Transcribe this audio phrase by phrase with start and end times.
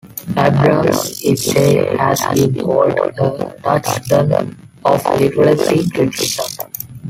[0.35, 6.71] Abrams' essay has been called a "touchstone of literary criticism".